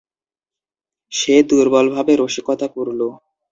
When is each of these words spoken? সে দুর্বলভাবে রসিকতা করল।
সে 1.11 1.35
দুর্বলভাবে 1.49 2.13
রসিকতা 2.15 2.67
করল। 2.67 3.01